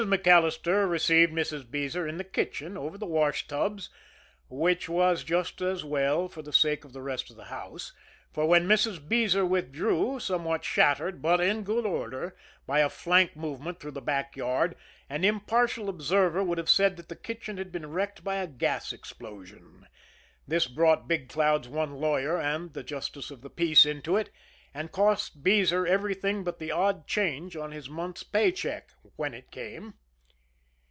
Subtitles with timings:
[0.01, 1.69] MacAllister received Mrs.
[1.69, 3.91] Beezer in the kitchen over the washtubs,
[4.49, 7.93] which was just as well for the sake of the rest of the house,
[8.33, 8.97] for when Mrs.
[9.07, 12.35] Beezer withdrew, somewhat shattered, but in good order,
[12.65, 14.75] by a flank movement through the back yard,
[15.07, 18.91] an impartial observer would have said that the kitchen had been wrecked by a gas
[18.91, 19.85] explosion.
[20.47, 24.31] This brought Big Cloud's one lawyer and the Justice of the Peace into it,
[24.73, 29.51] and cost Beezer everything but the odd change on his month's pay check when it
[29.51, 29.93] came.